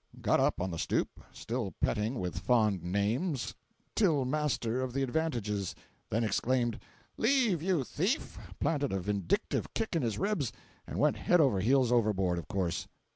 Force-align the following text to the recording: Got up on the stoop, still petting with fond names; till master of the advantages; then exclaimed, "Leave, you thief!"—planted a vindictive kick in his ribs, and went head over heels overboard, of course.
Got 0.19 0.39
up 0.39 0.59
on 0.59 0.71
the 0.71 0.79
stoop, 0.79 1.19
still 1.31 1.75
petting 1.79 2.17
with 2.17 2.39
fond 2.39 2.81
names; 2.81 3.53
till 3.93 4.25
master 4.25 4.81
of 4.81 4.93
the 4.93 5.03
advantages; 5.03 5.75
then 6.09 6.23
exclaimed, 6.23 6.79
"Leave, 7.17 7.61
you 7.61 7.83
thief!"—planted 7.83 8.91
a 8.91 8.99
vindictive 8.99 9.71
kick 9.75 9.95
in 9.95 10.01
his 10.01 10.17
ribs, 10.17 10.51
and 10.87 10.97
went 10.97 11.17
head 11.17 11.39
over 11.39 11.59
heels 11.59 11.91
overboard, 11.91 12.39
of 12.39 12.47
course. 12.47 12.87